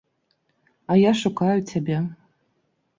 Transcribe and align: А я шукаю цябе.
А 0.91 0.97
я 1.09 1.13
шукаю 1.21 1.57
цябе. 1.71 2.03